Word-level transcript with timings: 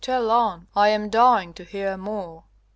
Tell 0.03 0.31
on! 0.31 0.65
I 0.75 0.89
am 0.89 1.11
dying 1.11 1.53
to 1.53 1.63
hear 1.63 1.95
more. 1.95 2.45